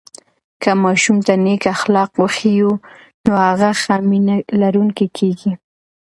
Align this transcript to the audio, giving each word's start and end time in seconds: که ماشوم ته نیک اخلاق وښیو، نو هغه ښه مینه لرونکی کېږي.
که 0.61 0.71
ماشوم 0.83 1.17
ته 1.25 1.33
نیک 1.45 1.63
اخلاق 1.75 2.11
وښیو، 2.21 2.71
نو 3.25 3.31
هغه 3.47 3.69
ښه 3.81 3.95
مینه 4.09 4.35
لرونکی 4.61 5.07
کېږي. 5.17 5.51